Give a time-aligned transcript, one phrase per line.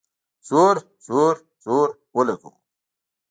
[0.47, 0.75] زور،
[1.07, 2.51] زور، زور اولګوو